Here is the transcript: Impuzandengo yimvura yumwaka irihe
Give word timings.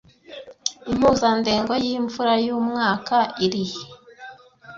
Impuzandengo 0.91 1.73
yimvura 1.85 2.33
yumwaka 2.45 3.17
irihe 3.45 3.81